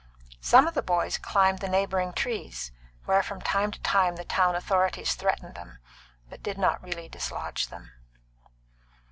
[0.41, 2.71] Some of the boys climbed the neighbouring trees,
[3.05, 5.77] where from time to time the town authorities threatened them,
[6.27, 7.91] but did not really dislodge them.